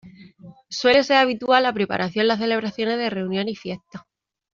[0.71, 4.01] Suele ser habitual la preparación en las celebraciones de reuniones y fiestas.